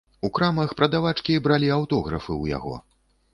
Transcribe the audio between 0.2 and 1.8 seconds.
У крамах прадавачкі бралі